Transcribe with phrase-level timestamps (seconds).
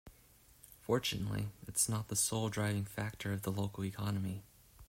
[0.81, 4.41] Fortunately its not the sole driving factor of the local economy.